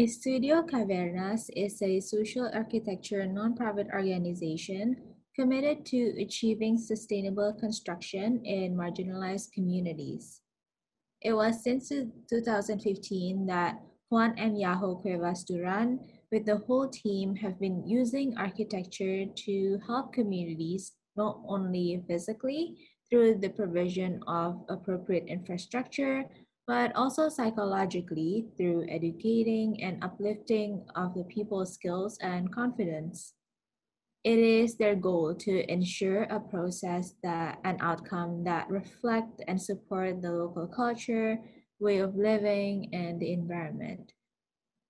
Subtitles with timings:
[0.00, 4.96] Estudio Cavernas is a social architecture nonprofit organization
[5.36, 10.40] committed to achieving sustainable construction in marginalized communities.
[11.20, 16.00] It was since 2015 that Juan and Jago Cuevas Duran,
[16.30, 22.78] with the whole team, have been using architecture to help communities not only physically
[23.10, 26.24] through the provision of appropriate infrastructure,
[26.72, 33.34] but also psychologically through educating and uplifting of the people's skills and confidence.
[34.24, 40.22] It is their goal to ensure a process that an outcome that reflect and support
[40.22, 41.38] the local culture,
[41.78, 44.14] way of living, and the environment.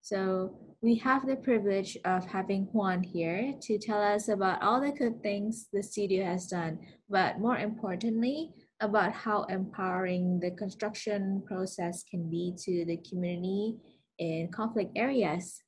[0.03, 4.93] So we have the privilege of having Juan here to tell us about all the
[4.93, 6.79] good things the studio has done,
[7.11, 13.79] but more importantly, about how empowering the construction process can be to the community
[14.19, 15.63] in conflict areas.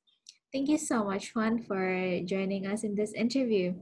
[0.51, 3.73] Thank you so much, Juan, for joining us in this interview.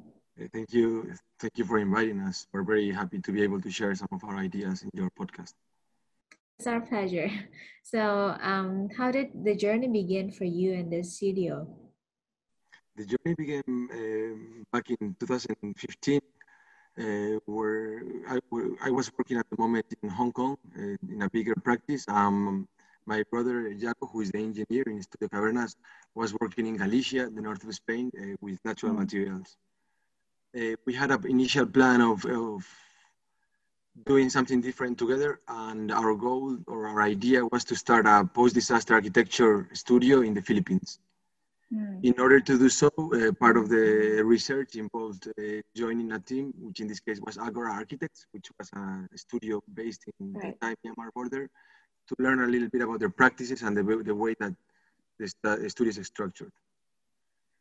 [0.54, 1.14] Thank you.
[1.40, 2.48] Thank you for inviting us.
[2.54, 5.54] We're very happy to be able to share some of our ideas in your podcast.
[6.58, 7.30] It's our pleasure.
[7.86, 11.68] So, um, how did the journey begin for you in the studio?
[12.96, 16.22] The journey began um, back in 2015
[17.00, 18.40] uh, where I,
[18.84, 22.06] I, was working at the moment in Hong Kong uh, in a bigger practice.
[22.08, 22.68] Um,
[23.06, 25.76] my brother Jago, who is the engineer in Studio Cavernas,
[26.16, 29.00] was working in Galicia, the north of Spain, uh, with natural mm.
[29.00, 29.58] materials.
[30.56, 32.66] Uh, we had an initial plan of, of
[34.06, 38.94] doing something different together, and our goal or our idea was to start a post-disaster
[38.94, 41.00] architecture studio in the Philippines.
[41.74, 42.04] Mm.
[42.04, 46.54] In order to do so, uh, part of the research involved uh, joining a team,
[46.60, 50.60] which in this case was Agora Architects, which was a studio based in right.
[50.60, 51.50] the Thai-Myanmar border,
[52.08, 54.54] to learn a little bit about their practices and the, the way that
[55.20, 56.52] the studio is structured.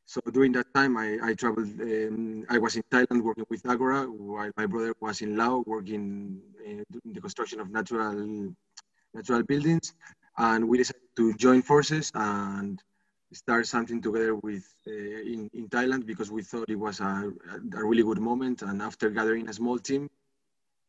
[0.05, 4.05] So during that time, I, I traveled, um, I was in Thailand working with Agora,
[4.05, 8.53] while my brother was in Laos working in the construction of natural,
[9.15, 9.95] natural buildings.
[10.37, 12.83] And we decided to join forces and
[13.35, 17.33] start something together with uh, in, in Thailand because we thought it was a,
[17.77, 18.63] a really good moment.
[18.63, 20.09] And after gathering a small team,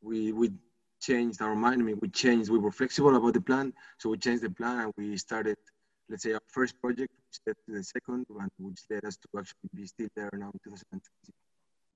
[0.01, 0.51] we, we
[1.01, 1.81] changed our mind.
[1.81, 3.73] I mean, we changed, we were flexible about the plan.
[3.97, 5.57] So we changed the plan and we started,
[6.09, 9.27] let's say, our first project, which led to the second one, which led us to
[9.39, 11.42] actually be still there now in 2020.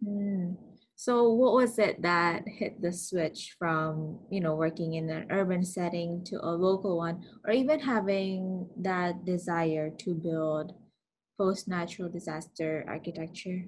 [0.03, 0.55] Mm.
[0.95, 5.63] So what was it that hit the switch from, you know, working in an urban
[5.63, 10.73] setting to a local one, or even having that desire to build
[11.37, 13.61] post-natural disaster architecture?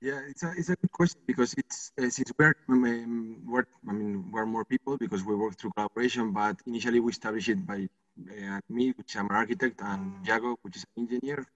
[0.00, 3.44] Yeah, it's a, it's a good question because it's uh, since we're, um,
[3.88, 7.66] I mean we're more people because we work through collaboration, but initially we established it
[7.66, 7.88] by
[8.30, 11.46] uh, me, which I'm an architect, and Jago, which is an engineer.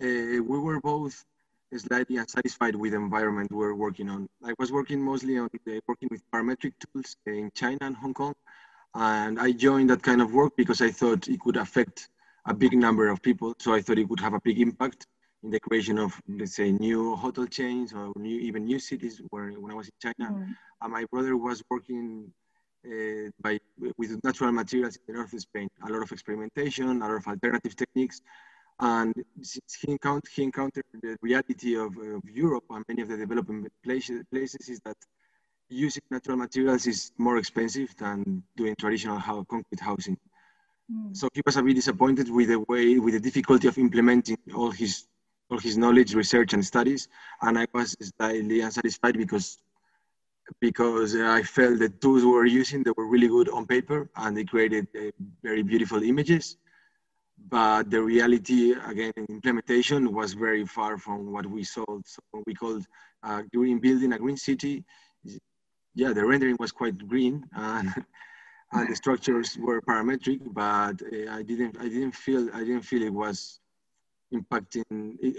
[0.00, 1.24] Uh, we were both
[1.76, 4.28] slightly unsatisfied with the environment we're working on.
[4.44, 8.34] I was working mostly on the, working with parametric tools in China and Hong Kong.
[8.94, 12.08] And I joined that kind of work because I thought it could affect
[12.46, 13.54] a big number of people.
[13.58, 15.06] So I thought it would have a big impact
[15.42, 19.50] in the creation of, let's say, new hotel chains or new, even new cities where,
[19.52, 20.32] when I was in China.
[20.32, 20.54] Mm.
[20.82, 22.32] And my brother was working
[22.86, 23.58] uh, by,
[23.96, 27.26] with natural materials in the north of Spain, a lot of experimentation, a lot of
[27.26, 28.20] alternative techniques.
[28.80, 29.12] And
[29.42, 34.22] he, encountered, he encountered the reality of, of, Europe and many of the developing places,
[34.30, 34.96] places is that
[35.68, 40.16] using natural materials is more expensive than doing traditional concrete housing.
[40.92, 41.16] Mm.
[41.16, 44.70] So he was a bit disappointed with the way, with the difficulty of implementing all
[44.70, 45.06] his
[45.50, 47.08] all his knowledge, research, and studies.
[47.40, 49.58] And I was slightly unsatisfied because
[50.60, 54.36] because I felt the tools we were using they were really good on paper and
[54.36, 55.10] they created uh,
[55.42, 56.56] very beautiful images
[57.48, 62.02] but the reality again implementation was very far from what we sold.
[62.04, 62.84] So we called
[63.22, 64.84] a green building a green city
[65.94, 67.92] yeah the rendering was quite green and,
[68.72, 73.02] and the structures were parametric but uh, i didn't i didn't feel i didn't feel
[73.02, 73.60] it was
[74.32, 74.84] impacting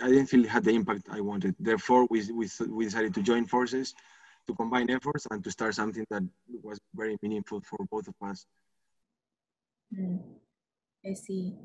[0.03, 1.53] i didn't feel it had the impact i wanted.
[1.59, 3.93] Therefore we, we, we decided to join forces
[4.47, 6.23] to combine efforts and to start something that
[6.63, 8.47] was very meaningful for both of us.
[9.95, 10.21] Mm,
[11.05, 11.55] i see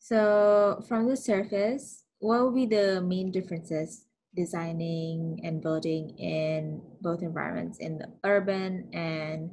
[0.00, 7.22] so from the surface, what would be the main differences designing and building in both
[7.22, 9.50] environments in the urban and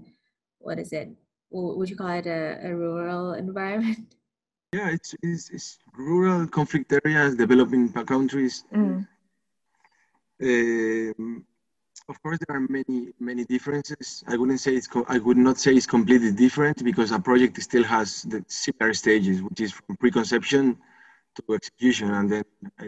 [0.60, 1.10] what is it?
[1.52, 4.16] Would you call it a, a rural environment?
[4.74, 8.66] Yeah, it's, it's, it's, rural conflict areas, developing countries.
[8.76, 9.08] Mm.
[10.44, 11.46] Um,
[12.10, 14.24] of course, there are many many differences.
[14.28, 17.84] I wouldn't say it's I would not say it's completely different because a project still
[17.84, 20.78] has the similar stages, which is from preconception
[21.36, 22.44] to execution and then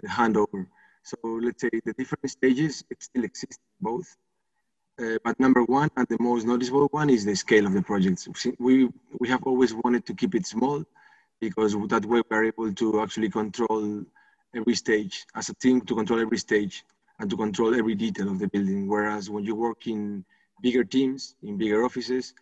[0.06, 0.68] handover.
[1.04, 4.16] So let's say the different stages still exist both.
[5.00, 8.28] Uh, but number one and the most noticeable one is the scale of the project.
[8.60, 8.90] We,
[9.20, 10.84] we have always wanted to keep it small
[11.40, 14.04] because that way we're able to actually control
[14.54, 16.84] every stage as a team to control every stage
[17.20, 18.88] and to control every detail of the building.
[18.88, 20.26] Whereas when you work in
[20.62, 22.34] bigger teams, in bigger offices,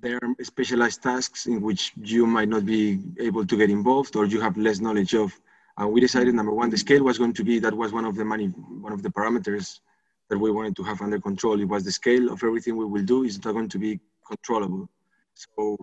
[0.00, 4.24] there are specialized tasks in which you might not be able to get involved or
[4.24, 5.32] you have less knowledge of.
[5.76, 8.16] And we decided number one, the scale was going to be that was one of
[8.16, 9.80] the money, one of the parameters
[10.28, 11.60] that we wanted to have under control.
[11.60, 14.88] It was the scale of everything we will do is not going to be controllable.
[15.34, 15.76] So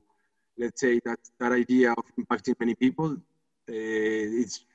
[0.58, 3.20] let's say that that idea of impacting many people, uh,
[3.70, 4.66] it's,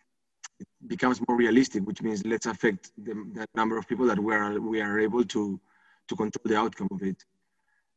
[0.63, 4.35] it becomes more realistic, which means let's affect the, the, number of people that we
[4.35, 5.61] are, we are able to,
[6.09, 7.25] to control the outcome of it.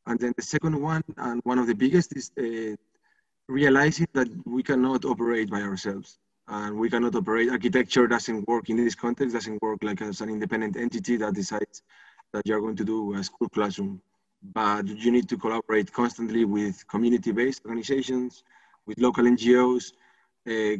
[0.08, 2.76] And then the second one, and one of the biggest, is uh,
[3.48, 7.50] realizing that we cannot operate by ourselves and we cannot operate.
[7.50, 11.82] Architecture doesn't work in this context, doesn't work like as an independent entity that decides
[12.34, 14.02] that you're going to do a school classroom.
[14.54, 18.44] But you need to collaborate constantly with community-based organizations,
[18.86, 19.94] with local NGOs.
[20.48, 20.80] Uh,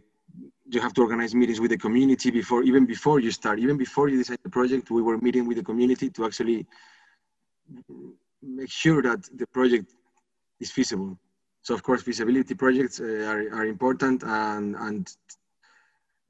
[0.68, 4.10] you have to organize meetings with the community before, even before you start, even before
[4.10, 6.66] you decide the project, we were meeting with the community to actually
[8.42, 9.94] make sure that the project
[10.60, 11.18] is feasible.
[11.62, 15.08] So of course, feasibility projects uh, are, are important and, and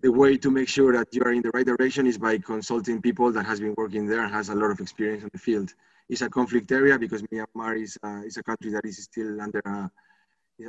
[0.01, 3.01] the way to make sure that you are in the right direction is by consulting
[3.01, 5.73] people that has been working there and has a lot of experience in the field.
[6.09, 9.59] It's a conflict area because Myanmar is, uh, is a country that is still under
[9.65, 9.89] a,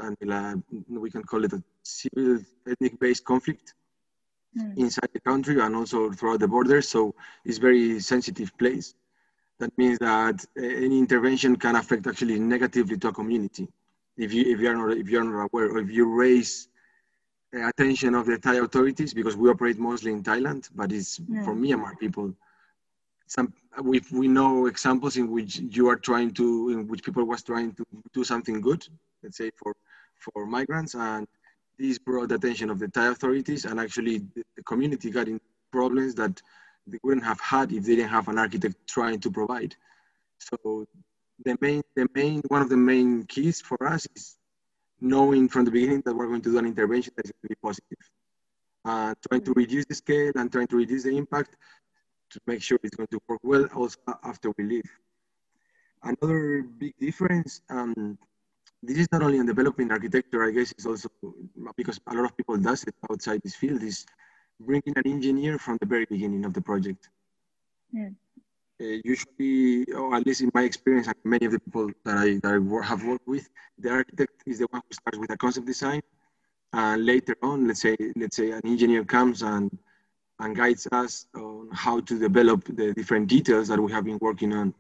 [0.03, 0.55] under a, uh,
[0.89, 2.39] we can call it a civil
[2.69, 3.75] ethnic based conflict
[4.57, 4.77] mm.
[4.77, 6.83] inside the country and also throughout the border.
[6.83, 8.95] So it's very sensitive place.
[9.59, 13.69] That means that eh, any intervention can affect actually negatively to a community.
[14.17, 16.69] If you, if you are not, if you are not aware or if you raise
[17.55, 21.45] eh, attention of the Thai authorities because we operate mostly in Thailand, but it's yeah.
[21.45, 22.35] for Myanmar people.
[23.29, 27.43] Some we we know examples in which you are trying to in which people was
[27.43, 28.87] trying to do something good,
[29.23, 29.75] let's say for
[30.19, 31.27] for migrants, and
[31.79, 35.41] this brought the attention of the Thai authorities, and actually the, the community got in
[35.71, 36.41] problems that
[36.87, 39.75] they wouldn't have had if they didn't have an architect trying to provide.
[40.39, 40.87] So
[41.45, 44.37] the main the main one of the main keys for us is
[45.01, 47.55] knowing from the beginning that we're going to do an intervention that's going to be
[47.63, 47.99] positive.
[48.85, 51.57] Uh, trying to reduce the scale and trying to reduce the impact
[52.31, 54.91] to make sure it's going to work well also after we leave.
[56.03, 58.19] Another big difference, um,
[58.83, 61.09] this is not only in developing architecture, I guess it's also
[61.77, 64.07] because a lot of people does it outside this field, is
[64.61, 67.09] bringing an engineer from the very beginning of the project.
[67.93, 68.11] Yeah.
[68.79, 72.39] Uh, usually, or at least in my experience, and many of the people that I,
[72.43, 75.67] that I have worked with, the architect is the one who starts with a concept
[75.67, 76.03] design,
[76.75, 79.71] and later on, let's say let's say an engineer comes and
[80.41, 84.53] and guides us on how to develop the different details that we have been working
[84.53, 84.75] on.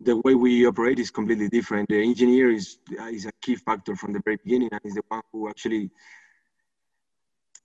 [0.00, 1.88] The way we operate is completely different.
[1.88, 5.02] The engineer is uh, is a key factor from the very beginning, and is the
[5.08, 5.90] one who actually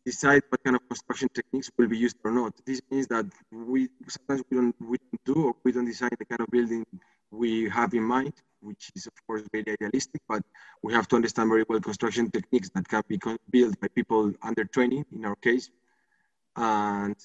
[0.05, 2.53] decide what kind of construction techniques will be used or not.
[2.65, 6.25] This means that we sometimes we don't we don't do or we don't design the
[6.25, 6.85] kind of building
[7.31, 10.43] we have in mind, which is of course very idealistic, but
[10.83, 14.65] we have to understand very well construction techniques that can be built by people under
[14.65, 15.69] training in our case.
[16.55, 17.15] And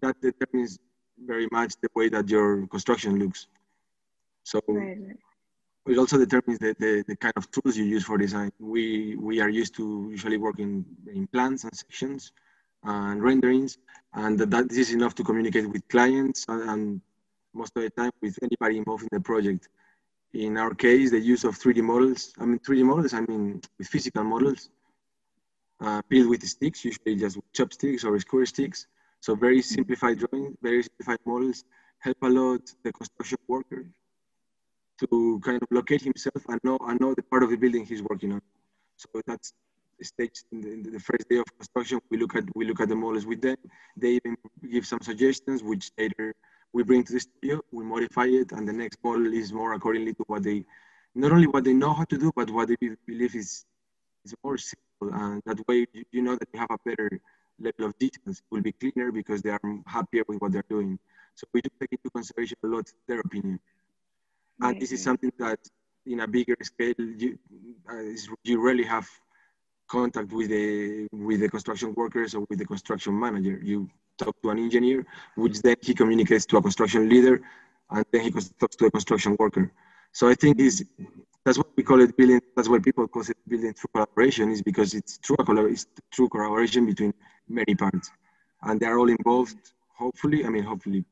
[0.00, 0.78] that determines
[1.26, 3.46] very much the way that your construction looks.
[4.44, 4.98] So right.
[5.86, 8.50] it also determines the, the, the, kind of tools you use for design.
[8.58, 12.32] We, we are used to usually working in plans and sections
[12.84, 13.76] and renderings,
[14.14, 17.00] and that, that this is enough to communicate with clients and, and
[17.52, 19.68] most of the time with anybody involved in the project.
[20.32, 23.88] In our case, the use of 3D models, I mean 3D models, I mean with
[23.88, 24.70] physical models,
[25.80, 28.86] uh, built with sticks, usually just chopsticks or square sticks.
[29.20, 31.64] So very simplified drawing, very simplified models
[31.98, 33.86] help a lot the construction worker
[34.98, 38.02] to kind of locate himself and know, and know the part of the building he's
[38.02, 38.42] working on.
[38.96, 39.52] So that's
[40.02, 42.00] stage in the, in the, first day of construction.
[42.10, 43.56] We look at we look at the models with them.
[43.96, 44.36] They even
[44.70, 46.34] give some suggestions, which later
[46.72, 50.14] we bring to the studio, we modify it, and the next model is more accordingly
[50.14, 50.64] to what they,
[51.14, 53.64] not only what they know how to do, but what they believe is,
[54.24, 54.89] is more simple.
[55.00, 57.10] And that way, you, you know that you have a better
[57.58, 58.38] level of details.
[58.38, 60.98] It will be cleaner because they are happier with what they're doing.
[61.34, 63.60] So we do take into consideration a lot their opinion.
[64.60, 65.58] And this is something that
[66.06, 67.38] in a bigger scale, you,
[67.90, 68.02] uh,
[68.44, 69.08] you rarely have
[69.90, 73.58] contact with the with the construction workers or with the construction manager.
[73.62, 73.88] You
[74.18, 75.04] talk to an engineer,
[75.36, 77.40] which then he communicates to a construction leader,
[77.90, 79.72] and then he talks to a construction worker.
[80.12, 80.84] So I think is
[81.44, 82.40] that's what we call it building.
[82.56, 86.86] That's why people call it building through collaboration is because it's true it's true collaboration
[86.86, 87.14] between
[87.48, 88.10] many parts,
[88.62, 89.56] and they are all involved.
[89.96, 91.04] Hopefully, I mean, hopefully,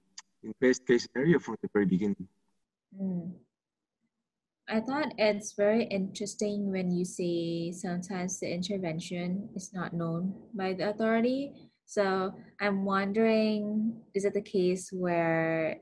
[0.43, 2.29] in best case scenario from the very beginning.
[3.01, 3.33] Mm.
[4.71, 10.75] I thought it's very interesting when you say sometimes the intervention is not known by
[10.75, 11.53] the authority.
[11.87, 15.81] So I'm wondering, is it the case where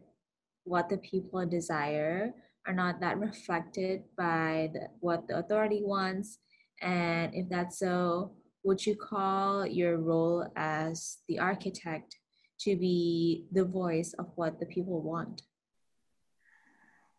[0.63, 2.33] what the people desire
[2.67, 6.39] are not that reflected by the, what the authority wants?
[6.83, 8.33] And if that's so,
[8.65, 12.17] would you call your role as the architect
[12.61, 15.43] to be the voice of what the people want?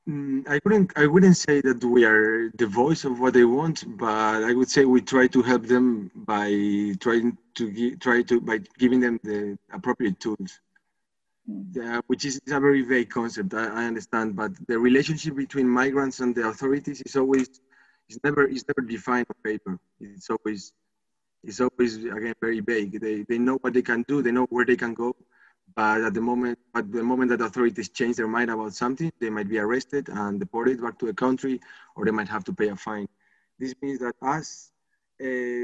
[0.08, 0.94] Mm, I wouldn't.
[0.96, 4.70] I wouldn't say that we are the voice of what they want, but I would
[4.70, 9.20] say we try to help them by trying to give, try to by giving them
[9.24, 10.62] the appropriate tools.
[11.48, 13.54] Yeah, which is a very vague concept.
[13.54, 17.48] I, I, understand, but the relationship between migrants and the authorities is always,
[18.10, 19.80] is never, is never defined on paper.
[20.01, 20.74] It's always,
[21.46, 23.00] it's always again very vague.
[23.00, 24.22] They, they know what they can do.
[24.22, 25.16] They know where they can go,
[25.74, 29.30] but at the moment, at the moment that authorities change their mind about something, they
[29.30, 31.62] might be arrested and deported back to a country,
[31.96, 33.08] or they might have to pay a fine.
[33.58, 34.70] This means that us,
[35.22, 35.63] uh,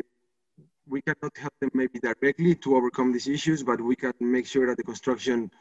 [0.87, 4.65] we cannot help them maybe directly to overcome these issues, but we can make sure
[4.67, 5.51] that the construction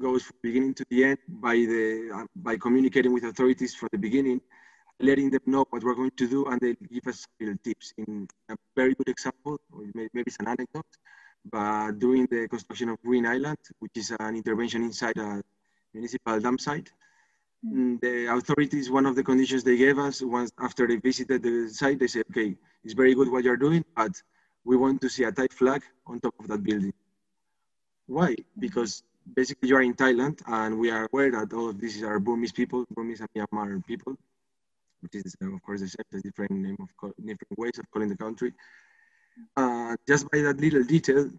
[0.00, 3.98] goes from beginning to the end by the uh, by communicating with authorities from the
[3.98, 4.40] beginning,
[5.00, 7.92] letting them know what we're going to do, and they give us little tips.
[7.98, 10.92] In a very good example, or maybe it's an anecdote,
[11.50, 15.42] but during the construction of Green Island, which is an intervention inside a
[15.92, 16.90] municipal dam site,
[17.64, 18.00] mm.
[18.00, 21.98] the authorities, one of the conditions they gave us once after they visited the site,
[21.98, 22.54] they said, okay,
[22.84, 24.12] it's very good what you're doing, but
[24.64, 26.92] we want to see a Thai flag on top of that building.
[28.06, 28.36] Why?
[28.58, 29.02] Because
[29.34, 32.52] basically you are in Thailand and we are aware that all of these are Burmese
[32.52, 34.16] people, Burmese and Myanmar people,
[35.00, 38.52] which is of course the same, different name of different ways of calling the country.
[39.56, 41.30] Uh, just by that little detail,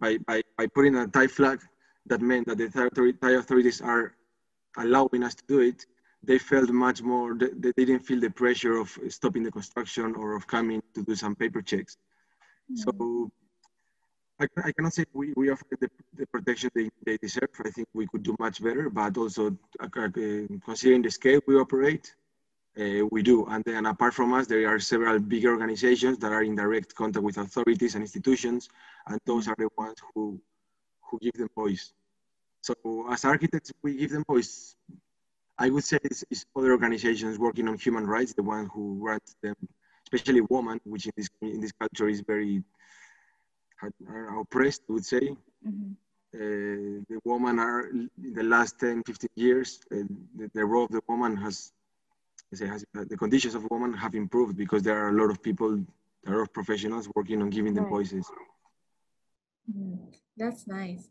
[0.00, 1.60] by, by, by putting a Thai flag,
[2.06, 4.14] that meant that the Thai authorities are
[4.78, 5.84] allowing us to do it.
[6.22, 10.34] They felt much more, they, they didn't feel the pressure of stopping the construction or
[10.34, 11.96] of coming to do some paper checks.
[12.72, 12.78] Mm.
[12.78, 13.30] So
[14.40, 17.48] I, I cannot say we, we offer the, the protection they, they deserve.
[17.64, 20.08] I think we could do much better, but also uh, uh
[20.64, 22.14] considering the scale we operate,
[22.78, 23.46] uh, we do.
[23.46, 27.24] And then apart from us, there are several big organizations that are in direct contact
[27.24, 28.68] with authorities and institutions,
[29.08, 30.40] and those are the ones who,
[31.02, 31.92] who give them voice.
[32.60, 32.74] So
[33.10, 34.76] as architects, we give them voice.
[35.58, 39.18] I would say it's, it's other organizations working on human rights, the one who run
[39.42, 39.56] them,
[40.04, 42.62] especially women, which in this, in this culture is very
[43.82, 45.36] are oppressed, I would say.
[45.66, 45.92] Mm-hmm.
[46.34, 49.96] Uh, the woman are in the last 10, 15 years, uh,
[50.36, 51.72] the, the, role of the woman has,
[52.60, 55.72] has uh, the conditions of women have improved because there are a lot of people,
[56.26, 58.30] a lot of professionals working on giving them voices.
[59.70, 60.04] Mm-hmm.
[60.36, 61.08] That's nice.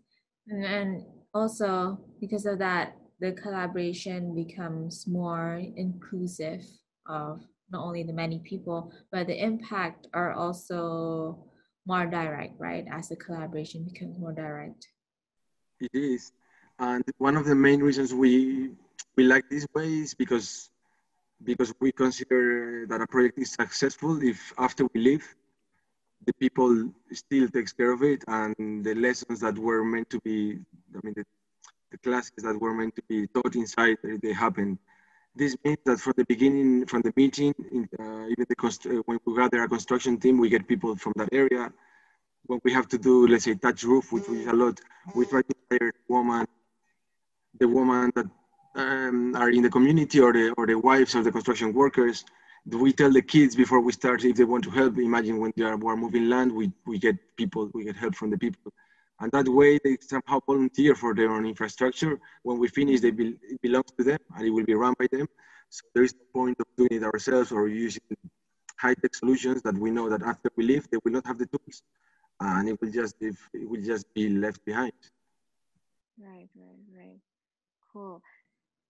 [0.47, 6.61] And, and also because of that, the collaboration becomes more inclusive
[7.07, 11.43] of not only the many people, but the impact are also
[11.87, 12.85] more direct, right?
[12.91, 14.87] As the collaboration becomes more direct.
[15.79, 16.33] It is.
[16.79, 18.71] And one of the main reasons we
[19.15, 20.69] we like this way is because
[21.43, 25.35] because we consider that a project is successful if after we leave
[26.25, 30.57] the people still takes care of it and the lessons that were meant to be
[30.95, 31.23] i mean the,
[31.91, 34.79] the classes that were meant to be taught inside they happen
[35.37, 37.53] this means that from the beginning, from the meeting,
[37.99, 41.29] uh, even the uh, when we gather a construction team, we get people from that
[41.31, 41.71] area.
[42.47, 44.79] When we have to do, let's say, thatch roof, which is a lot,
[45.13, 46.45] we try to hire woman,
[47.59, 48.25] the woman that
[48.75, 52.25] um, are in the community or the or the wives of the construction workers.
[52.65, 54.97] We tell the kids before we start if they want to help.
[54.97, 58.29] Imagine when they are, are moving land, we, we get people, we get help from
[58.29, 58.73] the people
[59.19, 62.19] and that way they somehow volunteer for their own infrastructure.
[62.43, 65.07] When we finish, they be, it belongs to them and it will be run by
[65.11, 65.27] them.
[65.69, 68.01] So there is no point of doing it ourselves or using
[68.77, 71.81] high-tech solutions that we know that after we leave, they will not have the tools,
[72.39, 74.93] and it will just it will just be left behind.
[76.19, 77.19] Right, right, right.
[77.91, 78.21] Cool.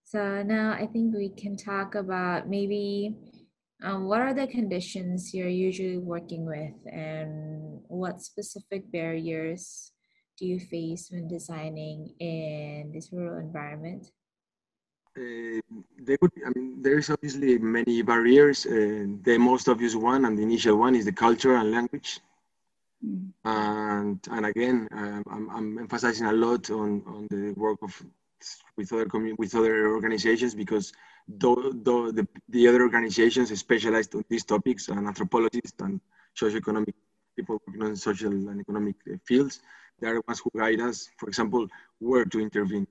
[0.04, 3.16] So now I think we can talk about maybe
[3.84, 9.92] um, what are the conditions you're usually working with and what specific barriers
[10.38, 14.12] do you face when designing in this rural environment?
[15.18, 15.60] Uh,
[15.98, 18.66] there would, I mean, there's obviously many barriers.
[18.66, 22.20] Uh, the most obvious one and the initial one is the culture and language.
[23.04, 23.32] Mm.
[23.46, 27.94] And and again, um, I'm, I'm emphasizing a lot on, on the work of
[28.78, 30.94] with other with other organizations because
[31.28, 36.00] though, though the, the other organizations specialized on these topics and anthropologists and
[36.40, 36.94] socioeconomic
[37.38, 39.62] people working on social and economic fields,
[40.00, 41.68] they are the ones who guide us, for example,
[42.00, 42.88] where to intervene.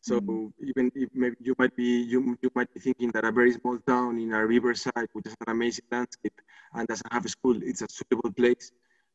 [0.00, 0.68] So mm-hmm.
[0.70, 3.78] even if maybe you might be you, you might be thinking that a very small
[3.86, 6.38] town in a riverside which has an amazing landscape
[6.74, 8.70] and doesn't have a school, it's a suitable place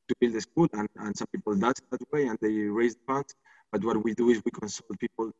[0.10, 3.34] to build a school and, and some people does that way and they raise funds.
[3.72, 5.32] But what we do is we consult people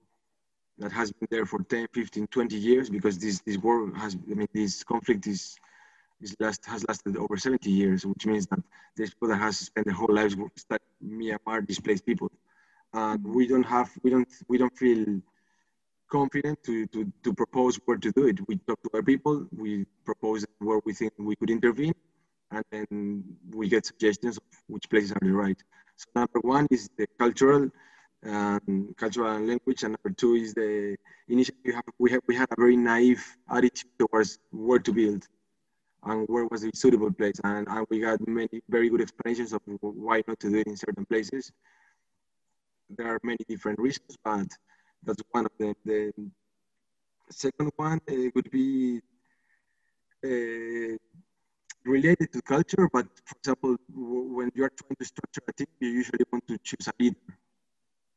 [0.80, 4.34] that has been there for 10, 15, 20 years because this, this war has, I
[4.34, 5.56] mean, this conflict is,
[6.24, 8.60] is last, has lasted over 70 years, which means that
[8.96, 10.36] this that has spent their whole lives
[11.04, 12.32] Myanmar displaced people.
[12.94, 15.22] And we don't have, we don't, we don't feel
[16.12, 18.38] confident to, to, to propose where to do it.
[18.48, 21.96] We talk to our people, we propose where we think we could intervene,
[22.52, 25.58] and then we get suggestions of which places are the right.
[25.96, 27.70] So number one is the cultural
[28.26, 30.96] um, cultural and language, and number two is the
[31.28, 35.28] initially we, have, we, have, we had a very naive attitude towards where to build
[36.06, 39.62] and where was the suitable place, and, and we got many very good explanations of
[39.82, 41.52] why not to do it in certain places.
[42.90, 44.48] There are many different reasons, but
[45.04, 45.74] that's one of them.
[45.86, 46.12] The
[47.30, 49.02] second one uh, would be
[50.24, 50.98] uh,
[51.86, 55.90] related to culture, but for example, when you are trying to structure a team, you
[55.90, 57.18] usually want to choose a leader.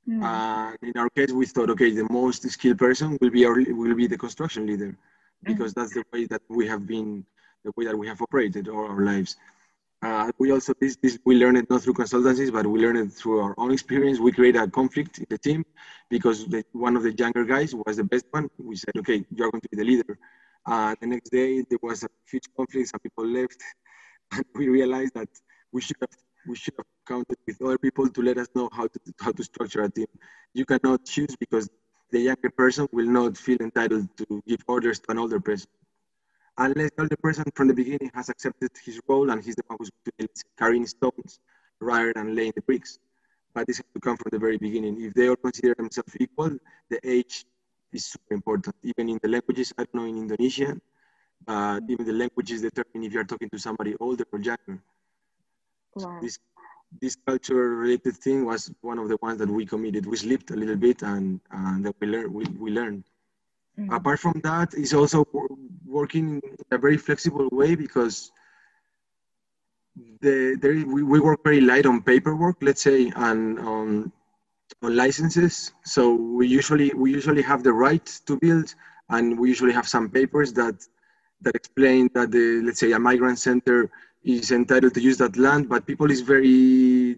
[0.09, 0.23] Mm.
[0.23, 3.97] Uh, in our case, we thought, okay, the most skilled person will be our will
[3.97, 4.97] be the construction leader,
[5.43, 5.77] because mm.
[5.77, 7.25] that's the way that we have been,
[7.67, 9.37] the way that we have operated all our lives.
[10.03, 13.13] Uh, we also this, this we learned it not through consultancies, but we learned it
[13.13, 14.19] through our own experience.
[14.19, 15.65] We created a conflict in the team
[16.11, 18.49] because the, one of the younger guys was the best one.
[18.59, 20.19] We said, okay, you're going to be the leader.
[20.65, 22.89] Uh, the next day there was a huge conflict.
[22.89, 23.61] Some people left,
[24.33, 25.29] and we realized that
[25.73, 26.17] we should have
[26.49, 29.43] we should have counted with other people to let us know how to how to
[29.43, 30.11] structure a team.
[30.55, 31.69] You cannot choose because
[32.13, 35.69] the younger person will not feel entitled to give orders to an older person.
[36.59, 39.79] Unless the older person from the beginning has accepted his role and he's the one
[39.79, 39.91] who's
[40.59, 41.39] carrying stones
[41.81, 42.99] rather than laying the bricks.
[43.55, 45.01] But this has to come from the very beginning.
[45.01, 46.57] If they all consider themselves equal,
[46.89, 47.45] the age
[47.93, 48.75] is super important.
[48.83, 50.81] Even in the languages, I don't know in Indonesian,
[51.45, 54.83] but even the languages determine if you're talking to somebody older or younger.
[55.95, 56.19] Wow.
[56.21, 56.39] This
[57.01, 60.07] this culture related thing was one of the ones that we committed.
[60.07, 62.33] We slept a little bit and, and then we learned.
[62.33, 63.05] We, we learned.
[63.79, 63.93] Mm-hmm.
[63.93, 65.25] Apart from that, it's also
[65.87, 68.33] working in a very flexible way because
[70.21, 74.13] the, there, we, we work very light on paperwork, let's say, and on,
[74.83, 75.73] on licenses.
[75.85, 78.75] So we usually we usually have the right to build,
[79.09, 80.87] and we usually have some papers that
[81.43, 83.91] that explain that the let's say a migrant center
[84.25, 87.17] is entitled to use that land, but people is very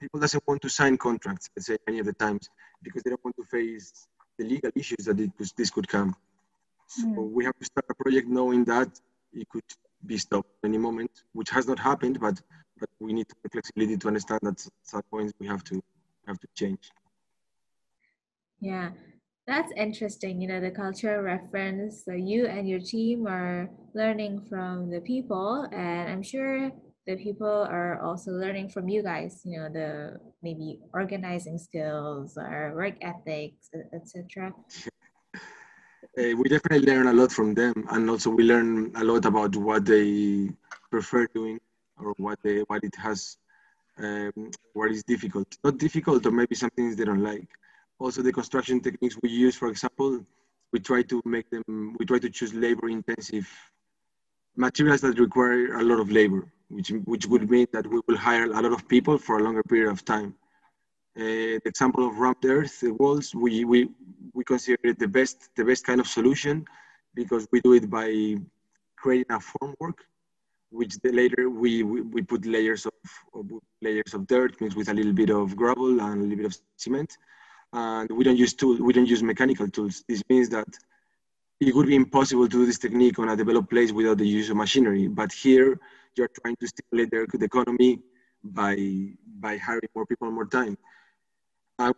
[0.00, 2.48] people doesn't want to sign contracts, let's say, many of the times
[2.82, 4.06] because they don't want to face
[4.38, 6.14] the legal issues that it, this could come.
[6.86, 7.30] So mm.
[7.32, 8.88] we have to start a project knowing that
[9.32, 9.64] it could
[10.04, 12.40] be stopped any moment, which has not happened, but
[12.78, 15.82] but we need the flexibility to understand that at some points we have to
[16.26, 16.90] have to change.
[18.60, 18.90] Yeah,
[19.46, 20.40] that's interesting.
[20.40, 22.04] You know, the cultural reference.
[22.04, 26.70] So you and your team are learning from the people, and I'm sure
[27.06, 29.40] the people are also learning from you guys.
[29.44, 34.52] You know, the maybe organizing skills or work ethics, etc.
[36.18, 39.54] Uh, we definitely learn a lot from them, and also we learn a lot about
[39.54, 40.48] what they
[40.90, 41.60] prefer doing
[41.98, 43.36] or what they what it has,
[43.98, 45.56] um, what is difficult.
[45.62, 47.48] Not difficult, or maybe some things they don't like
[47.98, 50.24] also the construction techniques we use, for example,
[50.72, 53.48] we try to make them, we try to choose labor intensive
[54.56, 58.44] materials that require a lot of labor, which, which would mean that we will hire
[58.44, 60.34] a lot of people for a longer period of time.
[61.16, 63.88] Uh, the example of rammed earth walls, we, we,
[64.34, 66.64] we consider it the best, the best kind of solution
[67.14, 68.36] because we do it by
[68.96, 69.98] creating a formwork,
[70.70, 72.92] which later we, we, we put layers of,
[73.34, 73.50] of,
[73.80, 76.56] layers of dirt mixed with a little bit of gravel and a little bit of
[76.76, 77.16] cement
[77.72, 80.04] and we don't use tools, we don't use mechanical tools.
[80.08, 80.68] This means that
[81.60, 84.50] it would be impossible to do this technique on a developed place without the use
[84.50, 85.08] of machinery.
[85.08, 85.78] But here,
[86.14, 88.00] you're trying to stimulate the, economy
[88.42, 88.76] by,
[89.40, 90.76] by hiring more people more time.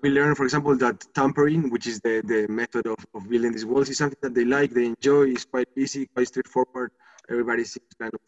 [0.03, 3.65] We learned, for example, that tampering, which is the, the method of, of building these
[3.65, 6.91] walls, is something that they like, they enjoy, it's quite easy, quite straightforward.
[7.31, 8.21] Everybody seems kind of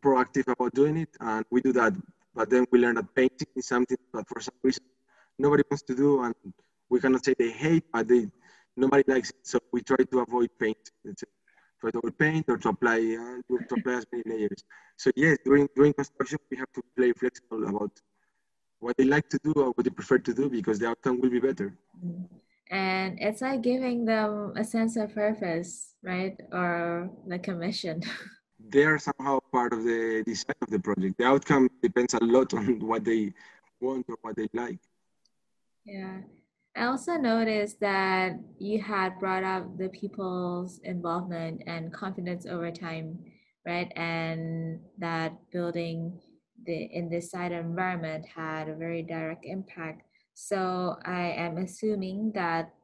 [0.00, 1.92] proactive about doing it, and we do that.
[2.34, 4.82] But then we learned that painting is something that for some reason
[5.38, 6.34] nobody wants to do, and
[6.90, 8.26] we cannot say they hate, but they
[8.76, 9.36] nobody likes it.
[9.42, 10.90] So we try to avoid paint.
[11.80, 14.64] Try to avoid paint or to apply uh, to, to, apply as many layers.
[14.96, 17.92] So yes, during during construction we have to play flexible about
[18.84, 21.30] what they like to do or what they prefer to do because the outcome will
[21.30, 21.74] be better.
[22.70, 26.36] And it's like giving them a sense of purpose, right?
[26.52, 28.02] Or like a mission.
[28.66, 31.18] They are somehow part of the design of the project.
[31.18, 33.34] The outcome depends a lot on what they
[33.78, 34.78] want or what they like.
[35.84, 36.20] Yeah.
[36.74, 43.18] I also noticed that you had brought up the people's involvement and confidence over time,
[43.66, 43.92] right?
[43.96, 46.18] And that building
[46.66, 50.02] the in this site environment had a very direct impact.
[50.34, 52.74] So I am assuming that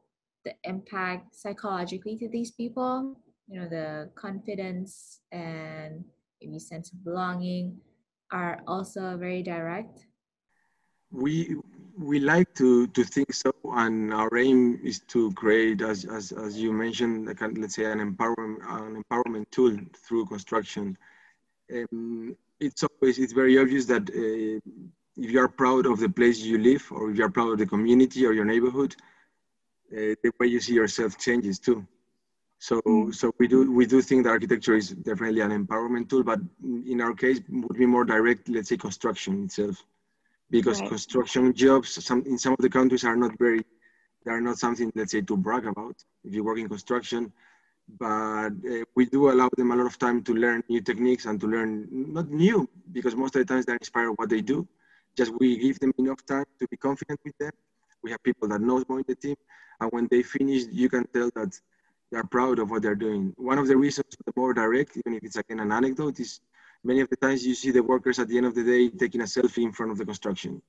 [0.45, 3.15] the impact psychologically to these people,
[3.47, 6.03] you know, the confidence and
[6.41, 7.77] maybe sense of belonging
[8.31, 10.05] are also very direct.
[11.11, 11.57] We
[11.97, 16.57] we like to to think so, and our aim is to create, as as, as
[16.57, 20.97] you mentioned, let's say an empowerment an empowerment tool through construction.
[21.73, 24.71] Um, it's always it's very obvious that uh,
[25.17, 27.57] if you are proud of the place you live, or if you are proud of
[27.57, 28.95] the community or your neighborhood,
[29.91, 31.85] uh, the way you see yourself changes too.
[32.59, 33.13] So, mm.
[33.13, 37.01] so we do we do think that architecture is definitely an empowerment tool, but in
[37.01, 38.47] our case, would be more direct.
[38.47, 39.83] Let's say construction itself
[40.51, 40.89] because right.
[40.89, 43.65] construction jobs some, in some of the countries are not very
[44.23, 47.31] they are not something let's say to brag about if you work in construction
[47.99, 51.39] but uh, we do allow them a lot of time to learn new techniques and
[51.39, 54.67] to learn not new because most of the times they're inspired what they do
[55.17, 57.51] just we give them enough time to be confident with them
[58.03, 59.35] we have people that knows more in the team
[59.79, 61.59] and when they finish you can tell that
[62.11, 65.23] they're proud of what they're doing one of the reasons the more direct even if
[65.23, 66.39] it's again an anecdote is
[66.83, 69.21] many of the times you see the workers at the end of the day taking
[69.21, 70.61] a selfie in front of the construction.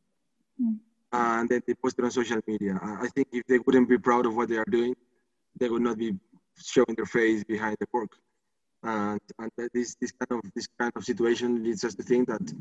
[0.61, 0.79] Mm.
[1.13, 2.79] And then they post it on social media.
[2.83, 4.95] I think if they wouldn't be proud of what they are doing,
[5.59, 6.15] they would not be
[6.57, 8.13] showing their face behind the work.
[8.83, 12.53] And, and this, this, kind of, this kind of situation leads us to think that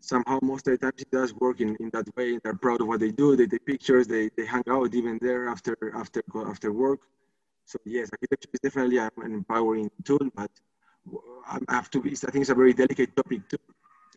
[0.00, 2.38] somehow most of the time it does work in, in that way.
[2.42, 3.36] They're proud of what they do.
[3.36, 4.06] They take pictures.
[4.06, 7.00] They, they hang out even there after after after work.
[7.66, 10.50] So yes, architecture is definitely an empowering tool, but
[11.50, 13.58] um, I have to be, I think it's a very delicate topic too.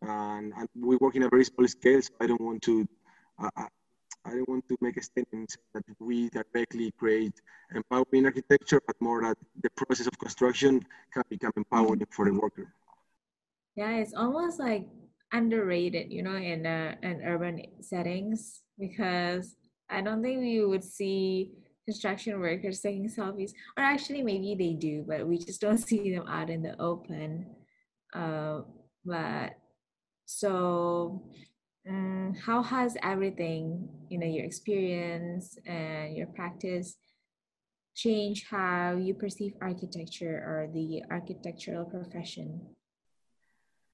[0.02, 2.88] And, and we work in a very small scale, so I don't want to,
[4.26, 7.34] I don't want to make a statement that we directly create
[7.74, 12.74] empowering architecture, but more that the process of construction can become empowering for the worker.
[13.76, 14.88] Yeah, it's almost like
[15.32, 19.56] underrated, you know, in uh, in urban settings because
[19.90, 21.52] I don't think we would see
[21.86, 26.28] construction workers taking selfies or actually maybe they do but we just don't see them
[26.28, 27.48] out in the open
[28.14, 28.62] uh,
[29.04, 29.54] but
[30.26, 31.24] so
[31.88, 36.96] um, how has everything you know your experience and your practice
[37.96, 42.62] change how you perceive architecture or the architectural profession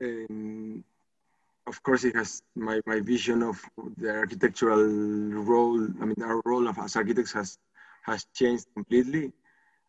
[0.03, 0.83] um,
[1.65, 3.59] of course it has my, my vision of
[3.97, 4.85] the architectural
[5.51, 7.57] role i mean our role of, as architects has
[8.07, 9.31] has changed completely.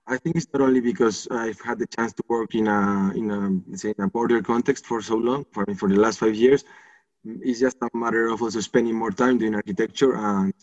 [0.06, 3.30] I think it's not only because I've had the chance to work in a in
[3.30, 6.64] a say in a border context for so long, for for the last five years.
[7.24, 10.54] It's just a matter of also spending more time doing architecture and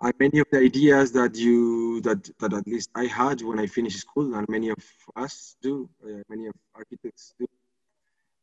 [0.00, 3.66] and many of the ideas that you that that at least I had when I
[3.66, 4.82] finished school and many of
[5.16, 7.46] us do, uh, many of architects do.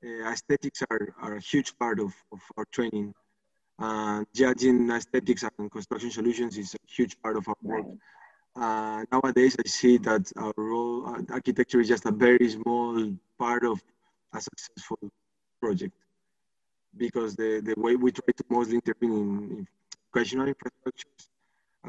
[0.03, 3.13] Uh, aesthetics are, are a huge part of, of our training.
[3.77, 7.85] Uh, judging aesthetics and construction solutions is a huge part of our work.
[8.55, 13.63] Uh, nowadays, I see that our role, uh, architecture is just a very small part
[13.63, 13.79] of
[14.33, 14.97] a successful
[15.61, 15.93] project
[16.97, 19.67] because the, the way we try to mostly intervene in,
[20.15, 21.27] in infrastructures,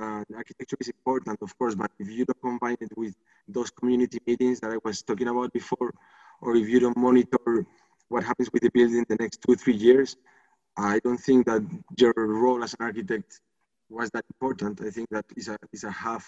[0.01, 3.15] uh, architecture is important, of course, but if you don't combine it with
[3.49, 5.93] those community meetings that I was talking about before,
[6.41, 7.67] or if you don't monitor
[8.09, 10.17] what happens with the building in the next two, three years,
[10.77, 11.63] I don't think that
[11.99, 13.41] your role as an architect
[13.91, 14.81] was that important.
[14.81, 16.27] I think that is a, is a half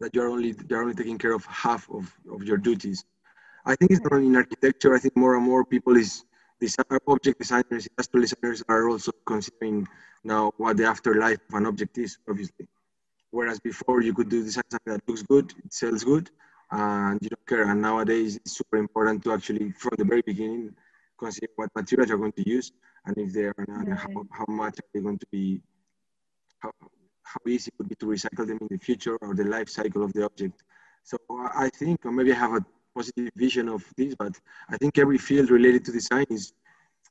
[0.00, 3.04] that you're only you're only taking care of half of, of your duties.
[3.64, 4.94] I think it's not only in architecture.
[4.94, 6.24] I think more and more people is
[6.62, 9.86] design, object designers, industrial designers are also considering
[10.22, 12.66] now what the afterlife of an object is, obviously.
[13.30, 16.30] Whereas before you could do design something that looks good, it sells good,
[16.70, 17.64] and you don't care.
[17.70, 20.74] And nowadays it's super important to actually, from the very beginning,
[21.18, 22.72] consider what materials you're going to use
[23.06, 25.60] and if they are, and how, how much are they going to be,
[26.60, 26.70] how,
[27.30, 30.02] how easy it would be to recycle them in the future or the life cycle
[30.04, 30.62] of the object.
[31.02, 31.16] So
[31.66, 34.32] I think, or maybe I have a positive vision of this, but
[34.68, 36.52] I think every field related to design is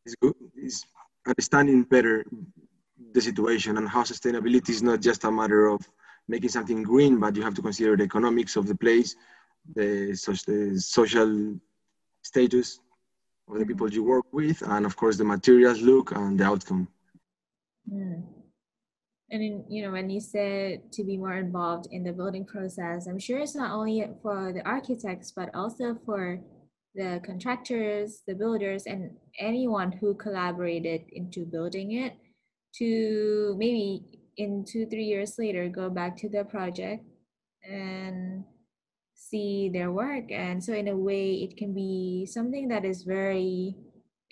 [0.06, 0.86] is good is
[1.28, 2.26] understanding better
[3.14, 5.82] the situation and how sustainability is not just a matter of
[6.28, 9.16] making something green, but you have to consider the economics of the place,
[9.76, 10.12] the,
[10.48, 11.56] the social
[12.22, 12.80] status
[13.50, 16.88] of the people you work with, and of course the materials look and the outcome.
[17.92, 18.41] Mm.
[19.32, 23.18] And you know, when you said to be more involved in the building process, I'm
[23.20, 26.40] sure it's not only for the architects, but also for
[26.94, 32.14] the contractors, the builders, and anyone who collaborated into building it
[32.76, 34.04] to maybe
[34.36, 37.06] in two, three years later go back to the project
[37.64, 38.44] and
[39.14, 40.30] see their work.
[40.30, 43.78] And so, in a way, it can be something that is very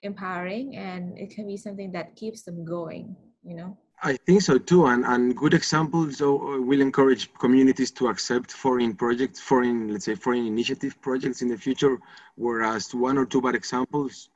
[0.03, 3.77] empowering and it can be something that keeps them going, you know?
[4.01, 8.95] I think so too, and, and good examples uh, will encourage communities to accept foreign
[8.95, 11.97] projects, foreign, let's say, foreign initiative projects in the future,
[12.35, 14.29] whereas one or two bad examples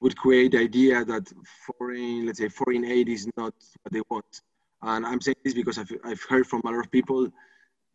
[0.00, 1.32] would create the idea that
[1.66, 4.42] foreign, let's say, foreign aid is not what they want.
[4.82, 7.28] And I'm saying this because I've, I've heard from a lot of people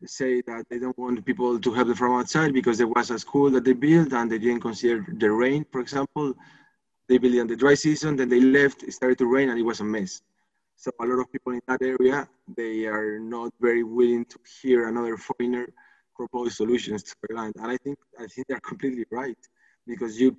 [0.06, 3.20] say that they don't want people to help them from outside because there was a
[3.20, 6.34] school that they built and they didn't consider the rain, for example.
[7.08, 9.58] They built it in the dry season, then they left, it started to rain, and
[9.58, 10.22] it was a mess.
[10.84, 14.90] So a lot of people in that area, they are not very willing to hear
[14.90, 15.66] another foreigner
[16.14, 17.54] propose solutions to their land.
[17.56, 19.42] And I think I think they're completely right
[19.88, 20.36] because you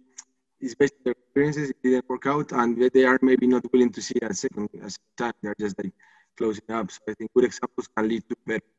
[0.60, 3.90] it's based on their experiences, it didn't work out, and they are maybe not willing
[3.92, 5.32] to see a second, a second time.
[5.42, 5.94] They're just like
[6.36, 6.90] closing up.
[6.90, 8.70] So I think good examples can lead to better.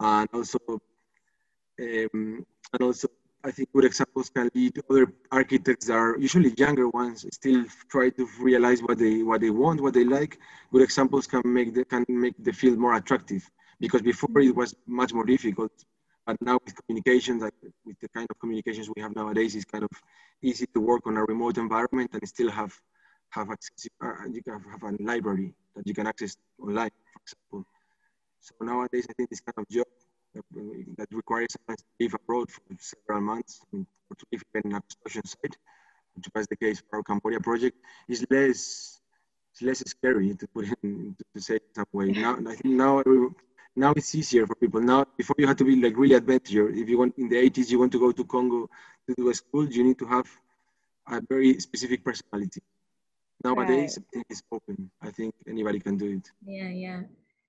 [0.00, 3.08] And also, um, and also
[3.44, 8.08] I think good examples can lead other architects that are usually younger ones still try
[8.08, 10.38] to realize what they what they want, what they like.
[10.72, 13.42] Good examples can make the can make the field more attractive
[13.80, 15.72] because before it was much more difficult.
[16.26, 17.52] But now with communications, like
[17.84, 19.90] with the kind of communications we have nowadays, it's kind of
[20.40, 22.72] easy to work on a remote environment and still have
[23.36, 23.86] have access.
[24.02, 27.60] Uh, you can have a library that you can access online, for example.
[28.40, 29.86] So nowadays, I think this kind of job
[30.96, 35.24] that requires someone to live abroad for several months or to live in a construction
[35.26, 35.56] site,
[36.14, 37.76] which was the case for our Cambodia project,
[38.08, 39.00] is less
[39.52, 42.06] it's less scary to put in to say it some way.
[42.10, 43.02] Now I think now
[43.76, 44.80] now it's easier for people.
[44.80, 46.76] Now before you had to be like really adventurous.
[46.76, 48.68] If you want in the 80s you want to go to Congo
[49.08, 50.26] to do a school, you need to have
[51.08, 52.62] a very specific personality.
[53.44, 54.24] Nowadays, right.
[54.30, 54.90] It's open.
[55.02, 56.30] I think anybody can do it.
[56.46, 57.00] Yeah, yeah.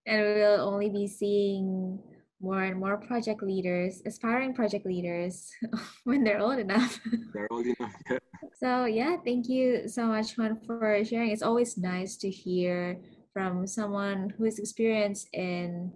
[0.05, 1.99] And we'll only be seeing
[2.41, 5.51] more and more project leaders, aspiring project leaders,
[6.03, 6.99] when they're old enough.
[7.33, 8.17] they're old enough, yeah.
[8.53, 11.31] So, yeah, thank you so much, Juan, for sharing.
[11.31, 12.99] It's always nice to hear
[13.33, 15.91] from someone who is experienced in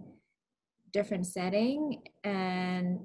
[0.92, 3.00] different setting and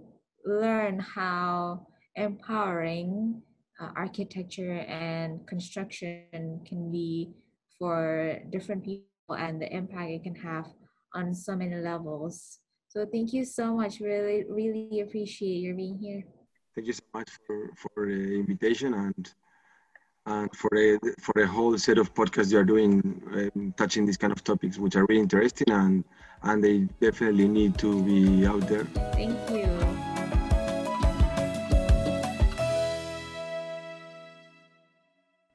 [0.45, 3.41] learn how empowering
[3.79, 7.31] uh, architecture and construction can be
[7.77, 10.65] for different people and the impact it can have
[11.13, 12.59] on so many levels
[12.95, 13.99] so thank you so much.
[13.99, 16.23] Really, really appreciate your being here.
[16.73, 19.33] Thank you so much for, for the invitation and
[20.27, 24.17] and for a for a whole set of podcasts you are doing, um, touching these
[24.17, 26.03] kind of topics, which are really interesting and
[26.43, 28.85] and they definitely need to be out there.
[29.13, 29.67] Thank you.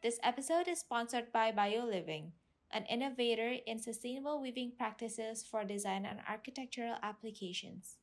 [0.02, 2.32] This episode is sponsored by BioLiving
[2.72, 7.96] an innovator in sustainable weaving practices for design and architectural applications.